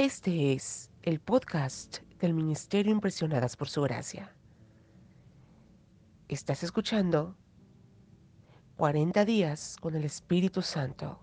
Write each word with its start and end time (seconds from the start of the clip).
Este 0.00 0.54
es 0.54 0.90
el 1.02 1.20
podcast 1.20 1.98
del 2.20 2.32
Ministerio 2.32 2.90
Impresionadas 2.90 3.54
por 3.54 3.68
Su 3.68 3.82
Gracia. 3.82 4.34
Estás 6.26 6.62
escuchando 6.62 7.36
40 8.78 9.26
días 9.26 9.76
con 9.78 9.94
el 9.94 10.04
Espíritu 10.04 10.62
Santo. 10.62 11.20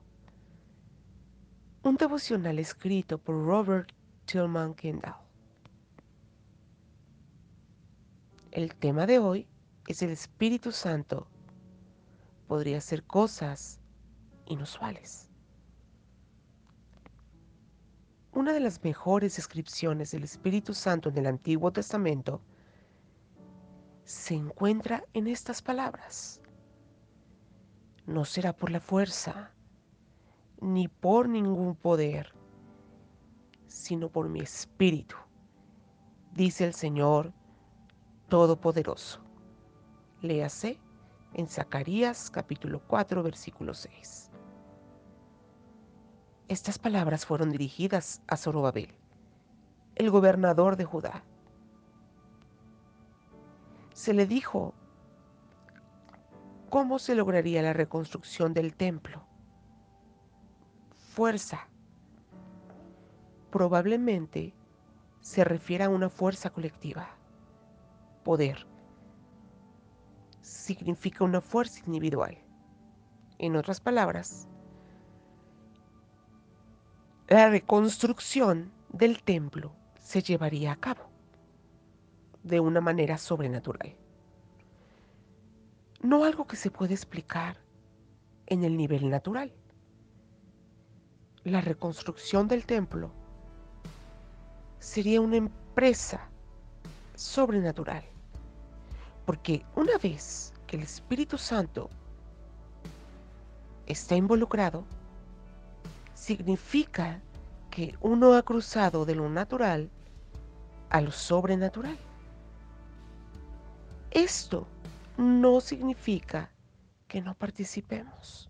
Un 1.81 1.95
devocional 1.95 2.59
escrito 2.59 3.17
por 3.17 3.43
Robert 3.47 3.89
Tillman 4.25 4.75
Kendall. 4.75 5.15
El 8.51 8.75
tema 8.75 9.07
de 9.07 9.17
hoy 9.17 9.47
es 9.87 10.03
el 10.03 10.11
Espíritu 10.11 10.71
Santo. 10.71 11.27
Podría 12.47 12.79
ser 12.79 13.03
cosas 13.05 13.79
inusuales. 14.45 15.26
Una 18.37 18.53
de 18.53 18.59
las 18.59 18.83
mejores 18.83 19.37
descripciones 19.37 20.11
del 20.11 20.23
Espíritu 20.23 20.75
Santo 20.75 21.09
en 21.09 21.17
el 21.17 21.25
Antiguo 21.25 21.73
Testamento 21.73 22.39
se 24.03 24.35
encuentra 24.35 25.03
en 25.15 25.25
estas 25.25 25.63
palabras. 25.63 26.39
No 28.05 28.25
será 28.25 28.53
por 28.55 28.69
la 28.69 28.79
fuerza, 28.79 29.55
ni 30.61 30.87
por 30.87 31.27
ningún 31.27 31.75
poder, 31.75 32.35
sino 33.65 34.07
por 34.07 34.29
mi 34.29 34.41
espíritu, 34.41 35.15
dice 36.31 36.65
el 36.65 36.75
Señor 36.75 37.33
Todopoderoso. 38.29 39.19
Léase 40.21 40.79
en 41.33 41.47
Zacarías 41.47 42.29
capítulo 42.29 42.83
4 42.85 43.23
versículo 43.23 43.73
6. 43.73 44.26
Estas 46.49 46.79
palabras 46.79 47.25
fueron 47.25 47.51
dirigidas 47.51 48.21
a 48.25 48.37
Zorobabel, 48.37 48.95
el 49.95 50.09
gobernador 50.09 50.77
de 50.77 50.85
Judá. 50.85 51.25
Se 53.93 54.13
le 54.13 54.25
dijo 54.25 54.73
cómo 56.69 56.99
se 56.99 57.15
lograría 57.15 57.61
la 57.61 57.73
reconstrucción 57.73 58.53
del 58.53 58.75
templo. 58.75 59.25
Fuerza. 61.09 61.67
Probablemente 63.51 64.53
se 65.19 65.43
refiere 65.43 65.83
a 65.83 65.89
una 65.89 66.09
fuerza 66.09 66.49
colectiva. 66.49 67.09
Poder 68.23 68.65
significa 70.39 71.25
una 71.25 71.41
fuerza 71.41 71.81
individual. 71.85 72.37
En 73.37 73.57
otras 73.57 73.81
palabras, 73.81 74.47
la 77.27 77.49
reconstrucción 77.49 78.71
del 78.87 79.21
templo 79.21 79.73
se 79.99 80.21
llevaría 80.21 80.71
a 80.71 80.77
cabo 80.77 81.09
de 82.43 82.61
una 82.61 82.79
manera 82.79 83.17
sobrenatural. 83.17 83.93
No 86.01 86.23
algo 86.23 86.47
que 86.47 86.55
se 86.55 86.71
puede 86.71 86.93
explicar 86.93 87.57
en 88.45 88.63
el 88.63 88.77
nivel 88.77 89.09
natural. 89.09 89.51
La 91.43 91.59
reconstrucción 91.59 92.47
del 92.47 92.65
templo 92.65 93.11
sería 94.79 95.19
una 95.19 95.35
empresa 95.35 96.29
sobrenatural. 97.15 98.05
Porque 99.25 99.65
una 99.75 99.97
vez 99.97 100.53
que 100.65 100.77
el 100.77 100.83
Espíritu 100.83 101.37
Santo 101.37 101.89
está 103.85 104.15
involucrado, 104.15 104.85
significa 106.17 107.21
que 107.69 107.95
uno 108.01 108.33
ha 108.33 108.41
cruzado 108.41 109.05
de 109.05 109.13
lo 109.13 109.29
natural 109.29 109.91
a 110.89 110.99
lo 110.99 111.11
sobrenatural. 111.11 111.97
Esto 114.09 114.67
no 115.17 115.61
significa 115.61 116.49
que 117.07 117.21
no 117.21 117.35
participemos. 117.35 118.49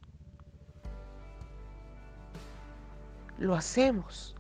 Lo 3.38 3.54
hacemos, 3.54 4.34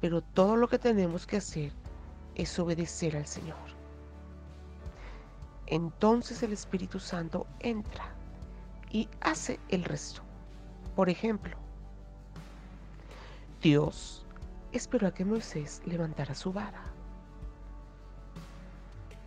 pero 0.00 0.20
todo 0.20 0.56
lo 0.56 0.68
que 0.68 0.78
tenemos 0.78 1.26
que 1.26 1.38
hacer 1.38 1.72
es 2.34 2.56
obedecer 2.58 3.16
al 3.16 3.26
Señor. 3.26 3.56
Entonces 5.66 6.42
el 6.42 6.52
Espíritu 6.52 7.00
Santo 7.00 7.46
entra 7.60 8.12
y 8.90 9.08
hace 9.20 9.58
el 9.68 9.84
resto. 9.84 10.22
Por 10.94 11.08
ejemplo, 11.08 11.67
Dios 13.60 14.24
esperó 14.70 15.08
a 15.08 15.14
que 15.14 15.24
Moisés 15.24 15.82
levantara 15.84 16.36
su 16.36 16.52
vara. 16.52 16.84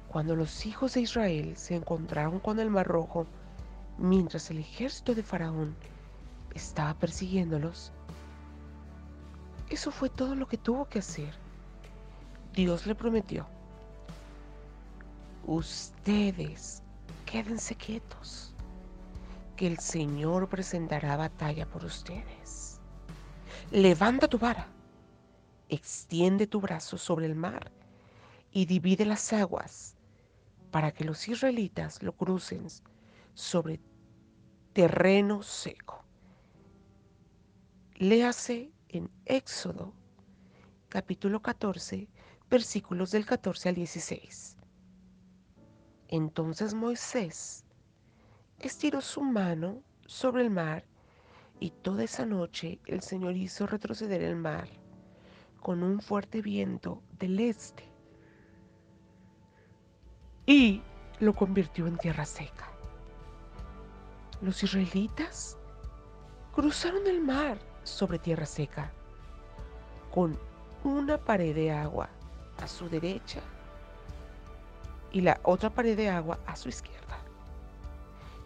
Cuando 0.08 0.38
los 0.38 0.66
hijos 0.66 0.94
de 0.94 1.02
Israel 1.02 1.58
se 1.58 1.76
encontraron 1.76 2.40
con 2.40 2.58
el 2.62 2.70
Mar 2.70 2.88
Rojo, 2.88 3.28
mientras 3.98 4.50
el 4.50 4.60
ejército 4.60 5.16
de 5.16 5.24
Faraón 5.24 5.76
estaba 6.54 6.94
persiguiéndolos, 6.94 7.92
eso 9.70 9.92
fue 9.92 10.10
todo 10.10 10.34
lo 10.36 10.48
que 10.48 10.58
tuvo 10.58 10.86
que 10.86 11.00
hacer. 11.00 11.34
Dios 12.54 12.86
le 12.86 12.96
prometió, 12.96 13.46
ustedes 15.46 16.84
quédense 17.26 17.76
quietos, 17.76 18.54
que 19.58 19.68
el 19.68 19.80
Señor 19.80 20.48
presentará 20.48 21.18
batalla 21.18 21.66
por 21.66 21.84
ustedes. 21.84 22.71
Levanta 23.72 24.28
tu 24.28 24.38
vara, 24.38 24.68
extiende 25.70 26.46
tu 26.46 26.60
brazo 26.60 26.98
sobre 26.98 27.26
el 27.26 27.36
mar 27.36 27.72
y 28.52 28.66
divide 28.66 29.06
las 29.06 29.32
aguas 29.32 29.96
para 30.72 30.92
que 30.92 31.06
los 31.06 31.26
israelitas 31.30 32.04
lo 32.04 32.12
crucen 32.12 32.68
sobre 33.34 33.80
terreno 34.74 35.42
seco. 35.42 36.04
Léase 37.96 38.74
en 38.90 39.10
Éxodo 39.24 39.94
capítulo 40.90 41.42
14 41.42 42.10
versículos 42.50 43.12
del 43.12 43.26
14 43.26 43.70
al 43.70 43.76
16. 43.76 44.58
Entonces 46.10 46.74
Moisés 46.74 47.64
estiró 48.60 49.00
su 49.00 49.22
mano 49.22 49.82
sobre 50.06 50.42
el 50.42 50.50
mar 50.50 50.91
y 51.62 51.70
toda 51.70 52.04
esa 52.04 52.26
noche 52.26 52.80
el 52.88 53.02
Señor 53.02 53.38
hizo 53.38 53.68
retroceder 53.68 54.24
el 54.24 54.36
mar 54.36 54.68
con 55.62 55.84
un 55.84 56.02
fuerte 56.02 56.42
viento 56.42 57.04
del 57.20 57.40
este 57.40 57.88
y 60.48 60.82
lo 61.20 61.34
convirtió 61.34 61.86
en 61.86 61.98
tierra 61.98 62.26
seca. 62.26 62.68
Los 64.42 64.64
israelitas 64.64 65.56
cruzaron 66.52 67.06
el 67.06 67.22
mar 67.22 67.60
sobre 67.84 68.18
tierra 68.18 68.48
seca 68.48 68.92
con 70.12 70.38
una 70.84 71.20
pared 71.20 71.54
de 71.54 71.72
agua 71.72 72.10
a 72.58 72.68
su 72.68 72.90
derecha 72.90 73.40
y 75.12 75.22
la 75.22 75.40
otra 75.44 75.70
pared 75.70 75.96
de 75.96 76.10
agua 76.10 76.40
a 76.48 76.56
su 76.56 76.70
izquierda. 76.70 77.20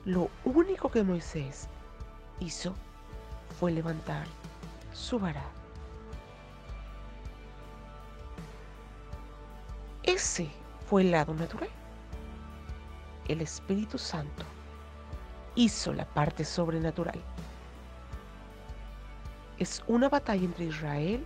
Lo 0.03 0.30
único 0.44 0.92
que 0.92 1.02
Moisés 1.02 1.70
hizo 2.42 2.76
fue 3.60 3.72
levantar 3.72 4.26
su 4.94 5.20
vara. 5.20 5.44
Ese 10.04 10.50
fue 10.88 11.02
el 11.02 11.12
lado 11.12 11.34
natural. 11.34 11.70
El 13.28 13.42
Espíritu 13.42 13.98
Santo 13.98 14.46
hizo 15.56 15.94
la 15.94 16.06
parte 16.06 16.46
sobrenatural. 16.46 17.20
Es 19.58 19.84
una 19.88 20.09
batalla 20.09 20.44
entre 20.44 20.66
Israel 20.66 21.26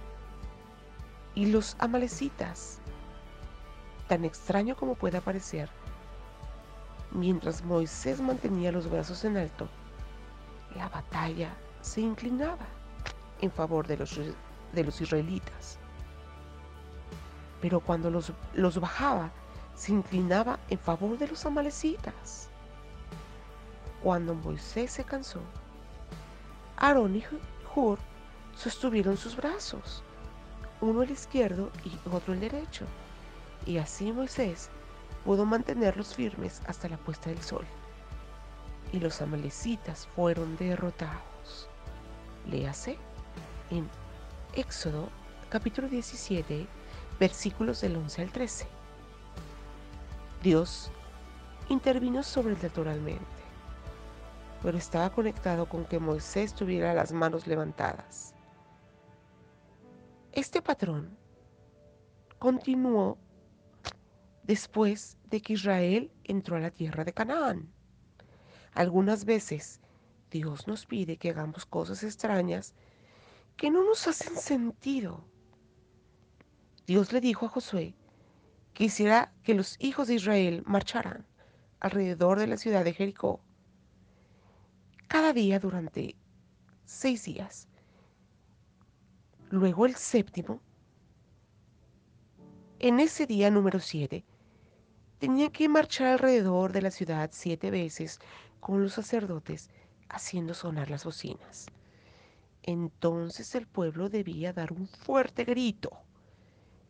y 1.36 1.48
los 1.48 1.75
amalecitas, 1.80 2.80
tan 4.07 4.24
extraño 4.24 4.75
como 4.75 4.95
pueda 4.95 5.19
parecer. 5.19 5.69
Mientras 7.12 7.63
Moisés 7.63 8.22
mantenía 8.22 8.72
los 8.72 8.89
brazos 8.89 9.25
en 9.25 9.36
alto, 9.38 9.68
la 10.75 10.88
batalla 10.89 11.50
se 11.81 12.01
inclinaba 12.01 12.65
en 13.41 13.51
favor 13.51 13.87
de 13.87 13.97
los, 13.97 14.19
de 14.73 14.83
los 14.83 15.01
israelitas. 15.01 15.79
Pero 17.61 17.79
cuando 17.79 18.09
los, 18.09 18.31
los 18.53 18.79
bajaba, 18.79 19.31
se 19.75 19.91
inclinaba 19.91 20.59
en 20.69 20.79
favor 20.79 21.17
de 21.17 21.27
los 21.27 21.45
amalecitas. 21.45 22.49
Cuando 24.03 24.33
Moisés 24.33 24.91
se 24.91 25.03
cansó, 25.03 25.41
Aarón 26.77 27.15
y 27.15 27.23
Hur 27.75 27.97
sostuvieron 28.55 29.17
sus 29.17 29.35
brazos, 29.35 30.03
uno 30.81 31.03
el 31.03 31.11
izquierdo 31.11 31.71
y 31.83 32.09
otro 32.09 32.33
el 32.33 32.39
derecho, 32.39 32.85
y 33.65 33.77
así 33.77 34.11
Moisés 34.11 34.69
pudo 35.25 35.45
mantenerlos 35.45 36.15
firmes 36.15 36.61
hasta 36.67 36.87
la 36.87 36.97
puesta 36.97 37.29
del 37.29 37.41
sol. 37.41 37.65
Y 38.91 38.99
los 38.99 39.21
amalecitas 39.21 40.07
fueron 40.15 40.57
derrotados. 40.57 41.28
Léase 42.50 42.98
en 43.69 43.88
Éxodo 44.54 45.10
capítulo 45.50 45.88
17, 45.88 46.66
versículos 47.19 47.81
del 47.81 47.96
11 47.96 48.22
al 48.24 48.31
13. 48.31 48.68
Dios 50.42 50.92
intervino 51.69 52.24
sobrenaturalmente, 52.24 53.24
pero 54.63 54.78
estaba 54.78 55.12
conectado 55.12 55.69
con 55.69 55.86
que 55.86 56.00
Moisés 56.00 56.56
tuviera 56.56 56.94
las 56.96 57.12
manos 57.12 57.46
levantadas. 57.46 58.34
Este 60.31 60.62
patrón 60.62 61.16
continuó 62.40 63.19
después 64.44 65.18
de 65.25 65.42
que 65.42 65.54
Israel 65.54 66.12
entró 66.24 66.56
a 66.56 66.60
la 66.60 66.72
tierra 66.72 67.04
de 67.04 67.13
Canaán. 67.13 67.72
Algunas 68.74 69.25
veces 69.25 69.81
Dios 70.29 70.67
nos 70.67 70.85
pide 70.85 71.17
que 71.17 71.29
hagamos 71.29 71.65
cosas 71.65 72.03
extrañas 72.03 72.75
que 73.57 73.71
no 73.71 73.83
nos 73.83 74.07
hacen 74.07 74.35
sentido. 74.35 75.25
Dios 76.85 77.11
le 77.11 77.21
dijo 77.21 77.45
a 77.45 77.49
Josué 77.49 77.95
que 78.73 78.85
hiciera 78.85 79.33
que 79.43 79.53
los 79.53 79.75
hijos 79.79 80.07
de 80.07 80.15
Israel 80.15 80.63
marcharan 80.65 81.25
alrededor 81.79 82.39
de 82.39 82.47
la 82.47 82.57
ciudad 82.57 82.83
de 82.83 82.93
Jericó 82.93 83.41
cada 85.07 85.33
día 85.33 85.59
durante 85.59 86.15
seis 86.85 87.25
días. 87.25 87.67
Luego 89.49 89.85
el 89.85 89.95
séptimo, 89.95 90.61
en 92.77 92.99
ese 92.99 93.25
día 93.25 93.49
número 93.49 93.79
siete, 93.79 94.23
tenía 95.17 95.51
que 95.51 95.67
marchar 95.67 96.07
alrededor 96.07 96.71
de 96.71 96.83
la 96.83 96.91
ciudad 96.91 97.31
siete 97.33 97.71
veces 97.71 98.19
con 98.59 98.83
los 98.83 98.93
sacerdotes 98.93 99.69
haciendo 100.09 100.53
sonar 100.53 100.89
las 100.89 101.06
bocinas. 101.06 101.67
Entonces 102.63 103.56
el 103.56 103.67
pueblo 103.67 104.09
debía 104.09 104.53
dar 104.53 104.73
un 104.73 104.88
fuerte 104.88 105.44
grito 105.44 105.91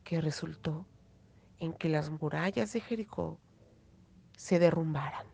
que 0.03 0.21
resultó 0.21 0.85
en 1.59 1.73
que 1.73 1.89
las 1.89 2.09
murallas 2.09 2.73
de 2.73 2.81
Jericó 2.81 3.39
se 4.35 4.59
derrumbaran. 4.59 5.27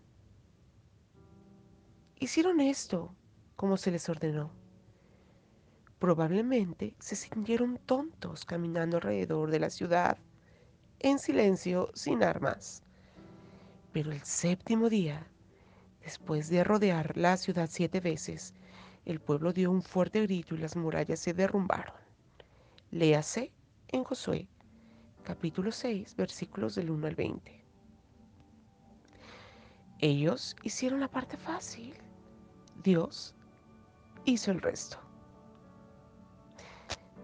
Hicieron 2.19 2.59
esto 2.59 3.15
como 3.55 3.77
se 3.77 3.91
les 3.91 4.09
ordenó. 4.09 4.51
Probablemente 5.99 6.95
se 6.99 7.15
sintieron 7.15 7.77
tontos 7.85 8.45
caminando 8.45 8.97
alrededor 8.97 9.51
de 9.51 9.59
la 9.59 9.69
ciudad, 9.69 10.17
en 10.99 11.19
silencio, 11.19 11.91
sin 11.93 12.23
armas. 12.23 12.83
Pero 13.93 14.11
el 14.11 14.21
séptimo 14.21 14.89
día, 14.89 15.27
después 16.05 16.49
de 16.49 16.63
rodear 16.63 17.17
la 17.17 17.35
ciudad 17.35 17.67
siete 17.69 17.99
veces, 17.99 18.53
el 19.05 19.19
pueblo 19.19 19.51
dio 19.51 19.71
un 19.71 19.81
fuerte 19.81 20.21
grito 20.21 20.53
y 20.55 20.59
las 20.59 20.75
murallas 20.75 21.19
se 21.19 21.33
derrumbaron. 21.33 21.95
Léase 22.91 23.51
en 23.87 24.03
Josué, 24.03 24.47
capítulo 25.23 25.71
6, 25.71 26.15
versículos 26.15 26.75
del 26.75 26.91
1 26.91 27.07
al 27.07 27.15
20. 27.15 27.65
Ellos 29.99 30.55
hicieron 30.61 30.99
la 30.99 31.07
parte 31.07 31.37
fácil. 31.37 31.95
Dios 32.83 33.33
hizo 34.25 34.51
el 34.51 34.61
resto. 34.61 34.99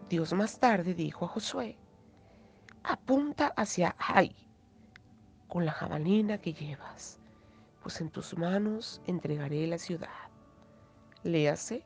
Dios 0.09 0.33
más 0.33 0.59
tarde 0.59 0.95
dijo 0.95 1.25
a 1.25 1.27
Josué, 1.27 1.77
apunta 2.83 3.53
hacia 3.55 3.95
Ai 3.99 4.35
con 5.47 5.65
la 5.65 5.71
jabalina 5.71 6.39
que 6.39 6.53
llevas, 6.53 7.20
pues 7.81 7.99
en 8.01 8.09
tus 8.09 8.37
manos 8.37 9.01
entregaré 9.05 9.65
la 9.67 9.77
ciudad. 9.77 10.09
Léase 11.23 11.83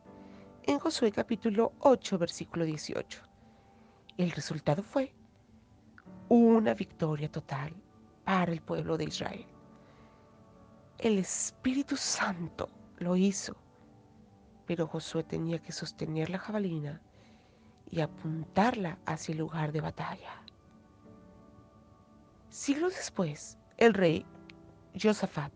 en 0.63 0.79
Josué 0.79 1.11
capítulo 1.11 1.73
8, 1.79 2.17
versículo 2.17 2.65
18. 2.65 3.21
El 4.17 4.31
resultado 4.31 4.83
fue 4.83 5.13
una 6.29 6.73
victoria 6.73 7.31
total 7.31 7.73
para 8.23 8.51
el 8.51 8.61
pueblo 8.61 8.97
de 8.97 9.05
Israel. 9.05 9.45
El 10.97 11.17
Espíritu 11.17 11.95
Santo 11.95 12.69
lo 12.97 13.15
hizo, 13.15 13.55
pero 14.65 14.87
Josué 14.87 15.23
tenía 15.23 15.59
que 15.59 15.71
sostener 15.71 16.29
la 16.29 16.39
jabalina 16.39 17.01
y 17.89 18.01
apuntarla 18.01 18.97
hacia 19.05 19.33
el 19.33 19.39
lugar 19.39 19.71
de 19.71 19.81
batalla. 19.81 20.41
Siglos 22.49 22.95
después, 22.95 23.57
el 23.77 23.93
rey 23.93 24.25
Josafat 24.99 25.51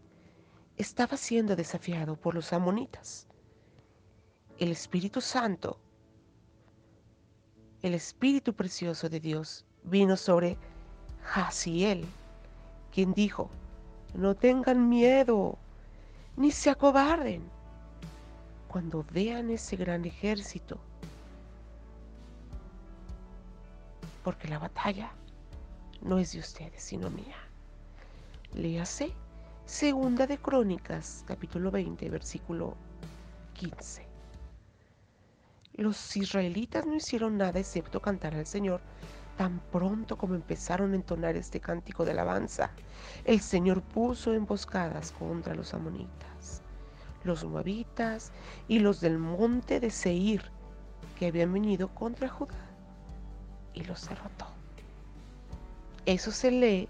estaba 0.79 1.17
siendo 1.17 1.57
desafiado 1.57 2.15
por 2.15 2.33
los 2.33 2.53
amonitas. 2.53 3.27
El 4.57 4.71
Espíritu 4.71 5.19
Santo, 5.19 5.77
el 7.81 7.93
Espíritu 7.93 8.53
precioso 8.53 9.09
de 9.09 9.19
Dios, 9.19 9.65
vino 9.83 10.15
sobre 10.15 10.57
Jaziel, 11.21 12.05
quien 12.93 13.13
dijo, 13.13 13.49
no 14.13 14.35
tengan 14.35 14.87
miedo, 14.87 15.57
ni 16.37 16.49
se 16.49 16.69
acobarden 16.69 17.43
cuando 18.69 19.05
vean 19.11 19.49
ese 19.49 19.75
gran 19.75 20.05
ejército, 20.05 20.79
porque 24.23 24.47
la 24.47 24.59
batalla 24.59 25.11
no 26.01 26.19
es 26.19 26.31
de 26.31 26.39
ustedes, 26.39 26.81
sino 26.81 27.09
mía. 27.09 27.35
Léase 28.53 29.13
Segunda 29.69 30.25
de 30.25 30.39
Crónicas, 30.39 31.23
capítulo 31.27 31.69
20, 31.69 32.09
versículo 32.09 32.75
15. 33.53 34.03
Los 35.75 36.17
israelitas 36.17 36.87
no 36.87 36.95
hicieron 36.95 37.37
nada 37.37 37.59
excepto 37.59 38.01
cantar 38.01 38.33
al 38.33 38.47
Señor 38.47 38.81
tan 39.37 39.59
pronto 39.71 40.17
como 40.17 40.33
empezaron 40.33 40.93
a 40.93 40.95
entonar 40.95 41.35
este 41.35 41.59
cántico 41.59 42.03
de 42.03 42.11
alabanza. 42.11 42.71
El 43.25 43.41
Señor 43.41 43.83
puso 43.83 44.33
emboscadas 44.33 45.11
contra 45.11 45.53
los 45.53 45.75
amonitas, 45.75 46.63
los 47.23 47.45
moabitas 47.45 48.31
y 48.67 48.79
los 48.79 49.01
del 49.01 49.19
monte 49.19 49.79
de 49.79 49.91
Seir 49.91 50.51
que 51.19 51.27
habían 51.27 51.53
venido 51.53 51.89
contra 51.89 52.27
Judá 52.27 52.71
y 53.75 53.83
los 53.83 54.09
derrotó. 54.09 54.47
Eso 56.07 56.31
se 56.31 56.49
lee 56.49 56.89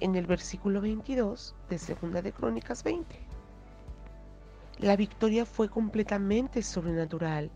en 0.00 0.14
el 0.14 0.26
versículo 0.26 0.80
22 0.80 1.54
de 1.68 1.78
Segunda 1.78 2.22
de 2.22 2.32
Crónicas 2.32 2.82
20. 2.84 3.18
La 4.78 4.96
victoria 4.96 5.44
fue 5.44 5.68
completamente 5.68 6.62
sobrenatural, 6.62 7.50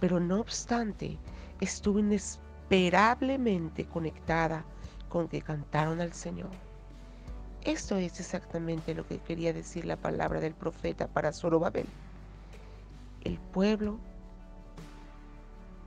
pero 0.00 0.18
no 0.18 0.40
obstante 0.40 1.18
estuvo 1.60 2.00
inesperablemente 2.00 3.86
conectada 3.86 4.64
con 5.08 5.28
que 5.28 5.40
cantaron 5.40 6.00
al 6.00 6.12
Señor. 6.12 6.50
Esto 7.62 7.96
es 7.96 8.18
exactamente 8.20 8.94
lo 8.94 9.06
que 9.06 9.18
quería 9.18 9.52
decir 9.52 9.86
la 9.86 9.96
palabra 9.96 10.40
del 10.40 10.54
profeta 10.54 11.06
para 11.06 11.32
Zorobabel. 11.32 11.86
El 13.22 13.38
pueblo 13.38 13.98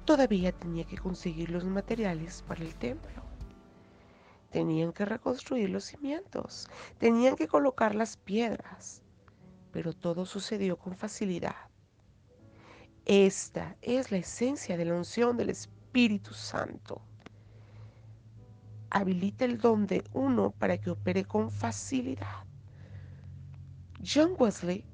todavía 0.05 0.53
tenía 0.53 0.85
que 0.85 0.97
conseguir 0.97 1.51
los 1.51 1.65
materiales 1.65 2.43
para 2.47 2.63
el 2.63 2.73
templo. 2.75 3.26
Tenían 4.51 4.93
que 4.93 5.05
reconstruir 5.05 5.69
los 5.69 5.83
cimientos, 5.83 6.69
tenían 6.97 7.35
que 7.35 7.47
colocar 7.47 7.95
las 7.95 8.17
piedras, 8.17 9.03
pero 9.71 9.93
todo 9.93 10.25
sucedió 10.25 10.77
con 10.77 10.95
facilidad. 10.95 11.55
Esta 13.05 13.77
es 13.81 14.11
la 14.11 14.17
esencia 14.17 14.77
de 14.77 14.85
la 14.85 14.95
unción 14.95 15.37
del 15.37 15.49
Espíritu 15.49 16.33
Santo. 16.33 17.01
Habilita 18.89 19.45
el 19.45 19.57
don 19.57 19.85
de 19.87 20.03
uno 20.13 20.51
para 20.51 20.77
que 20.77 20.91
opere 20.91 21.25
con 21.25 21.51
facilidad. 21.51 22.45
John 24.05 24.33
Wesley 24.37 24.85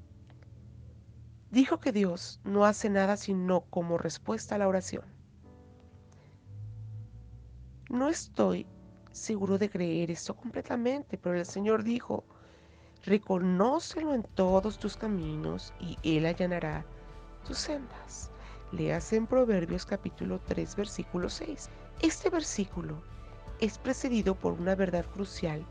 dijo 1.50 1.78
que 1.78 1.92
Dios 1.92 2.40
no 2.44 2.64
hace 2.64 2.90
nada 2.90 3.16
sino 3.16 3.62
como 3.62 3.98
respuesta 3.98 4.56
a 4.56 4.58
la 4.58 4.68
oración. 4.68 5.04
No 7.88 8.08
estoy 8.08 8.66
seguro 9.14 9.58
de 9.58 9.70
creer 9.70 10.10
esto 10.10 10.34
completamente, 10.34 11.16
pero 11.16 11.38
el 11.38 11.46
Señor 11.46 11.84
dijo, 11.84 12.24
reconócelo 13.04 14.12
en 14.12 14.24
todos 14.34 14.78
tus 14.78 14.96
caminos 14.96 15.72
y 15.78 15.96
Él 16.02 16.26
allanará 16.26 16.84
tus 17.46 17.58
sendas. 17.58 18.32
Leas 18.72 19.12
en 19.12 19.28
Proverbios 19.28 19.86
capítulo 19.86 20.40
3, 20.48 20.74
versículo 20.74 21.28
6. 21.28 21.70
Este 22.02 22.28
versículo 22.28 23.00
es 23.60 23.78
precedido 23.78 24.34
por 24.34 24.54
una 24.54 24.74
verdad 24.74 25.06
crucial 25.14 25.64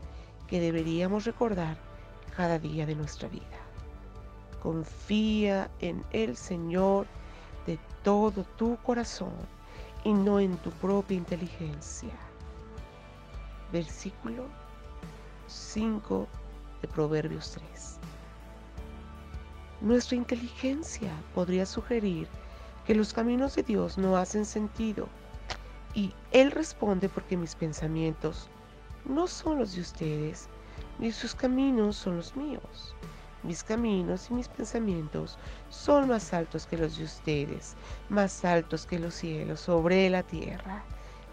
que 0.48 0.58
deberíamos 0.58 1.26
recordar 1.26 1.76
cada 2.34 2.58
día 2.58 2.86
de 2.86 2.94
nuestra 2.94 3.28
vida. 3.28 3.60
Confía 4.62 5.70
en 5.80 6.02
el 6.12 6.34
Señor 6.34 7.06
de 7.66 7.78
todo 8.02 8.44
tu 8.56 8.78
corazón 8.78 9.34
y 10.02 10.14
no 10.14 10.40
en 10.40 10.56
tu 10.58 10.70
propia 10.70 11.18
inteligencia 11.18 12.14
versículo 13.74 14.44
5 15.48 16.28
de 16.80 16.86
Proverbios 16.86 17.50
3. 17.50 17.98
Nuestra 19.80 20.14
inteligencia 20.14 21.10
podría 21.34 21.66
sugerir 21.66 22.28
que 22.86 22.94
los 22.94 23.12
caminos 23.12 23.56
de 23.56 23.64
Dios 23.64 23.98
no 23.98 24.16
hacen 24.16 24.44
sentido, 24.44 25.08
Y 25.96 26.12
Él 26.32 26.50
responde 26.52 27.08
porque 27.08 27.36
mis 27.36 27.54
pensamientos 27.54 28.48
no 29.04 29.26
son 29.26 29.58
los 29.58 29.74
de 29.74 29.80
ustedes, 29.80 30.48
ni 30.98 31.12
sus 31.12 31.34
caminos 31.34 31.96
son 31.96 32.16
los 32.16 32.34
míos. 32.36 32.94
Mis 33.44 33.62
caminos 33.62 34.28
y 34.30 34.34
mis 34.34 34.48
pensamientos 34.48 35.38
son 35.68 36.08
más 36.08 36.32
altos 36.32 36.66
que 36.66 36.78
los 36.78 36.96
de 36.96 37.04
ustedes, 37.04 37.74
más 38.08 38.44
altos 38.44 38.86
que 38.86 38.98
los 38.98 39.14
cielos 39.14 39.60
sobre 39.60 40.10
la 40.10 40.22
tierra. 40.24 40.84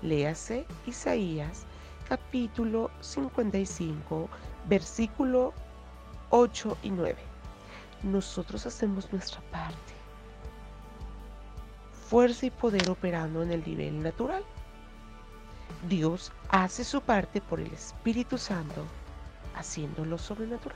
Léase 0.03 0.65
Isaías 0.86 1.65
capítulo 2.08 2.91
55, 3.01 4.29
versículo 4.67 5.53
8 6.29 6.77
y 6.84 6.89
9. 6.91 7.15
Nosotros 8.03 8.65
hacemos 8.65 9.12
nuestra 9.12 9.41
parte 9.51 10.01
fuerza 12.12 12.46
y 12.46 12.50
poder 12.50 12.89
operando 12.89 13.41
en 13.41 13.51
el 13.51 13.63
nivel 13.65 14.03
natural. 14.03 14.43
Dios 15.88 16.34
hace 16.50 16.84
su 16.84 17.00
parte 17.00 17.39
por 17.39 17.62
el 17.62 17.72
Espíritu 17.72 18.38
Santo, 18.38 18.84
haciéndolo 19.55 20.17
sobrenatural. 20.17 20.75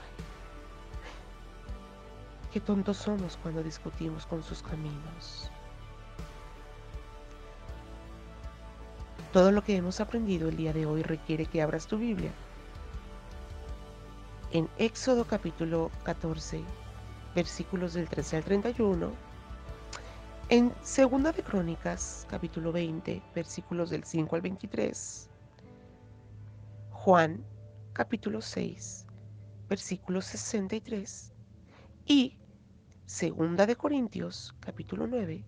Qué 2.54 2.62
tontos 2.62 2.96
somos 2.96 3.38
cuando 3.44 3.62
discutimos 3.62 4.26
con 4.26 4.42
sus 4.44 4.64
caminos. 4.64 5.52
Todo 9.36 9.52
lo 9.52 9.66
que 9.66 9.76
hemos 9.76 10.00
aprendido 10.00 10.48
el 10.48 10.56
día 10.56 10.72
de 10.72 10.86
hoy 10.86 11.04
requiere 11.04 11.46
que 11.46 11.62
abras 11.62 11.88
tu 11.88 11.98
Biblia. 11.98 12.32
En 14.54 14.70
Éxodo 14.78 15.26
capítulo 15.26 15.92
14, 16.06 16.64
versículos 17.36 17.96
del 17.96 18.08
13 18.08 18.38
al 18.38 18.44
31 18.46 19.12
en 20.48 20.72
Segunda 20.82 21.34
de 21.34 21.44
Crónicas, 21.44 22.26
capítulo 22.30 22.72
20, 22.72 23.22
versículos 23.36 23.90
del 23.90 24.06
5 24.06 24.38
al 24.38 24.42
23. 24.42 25.30
Juan, 26.92 27.44
capítulo 27.92 28.40
6, 28.40 29.06
versículo 29.68 30.22
63. 30.22 31.34
Y 32.06 32.38
Segunda 33.06 33.66
de 33.66 33.76
Corintios, 33.76 34.56
capítulo 34.62 35.08
9, 35.08 35.44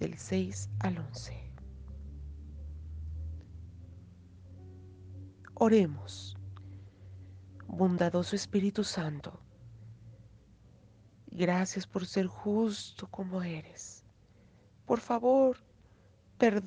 del 0.00 0.16
6 0.16 0.70
al 0.78 0.96
11. 0.96 1.47
Oremos. 5.60 6.36
Bondadoso 7.66 8.34
Espíritu 8.36 8.82
Santo, 8.84 9.40
gracias 11.26 11.86
por 11.86 12.06
ser 12.06 12.26
justo 12.26 13.06
como 13.08 13.42
eres 13.42 14.04
por 14.88 15.00
favor, 15.00 15.58
perdón. 16.38 16.64